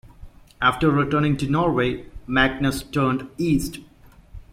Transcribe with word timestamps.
After 0.59 0.89
returning 0.89 1.37
to 1.37 1.47
Norway, 1.47 2.07
Magnus 2.25 2.81
turned 2.81 3.29
east. 3.37 3.77